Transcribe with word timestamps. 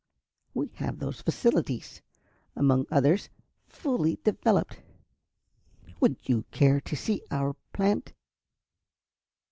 We 0.55 0.71
have 0.77 0.97
those 0.97 1.21
facilities, 1.21 2.01
among 2.55 2.87
others, 2.89 3.29
fully 3.67 4.15
developed. 4.23 4.81
Would 5.99 6.27
you 6.27 6.45
care 6.49 6.81
to 6.81 6.95
see 6.95 7.21
our 7.29 7.53
plant?" 7.71 8.15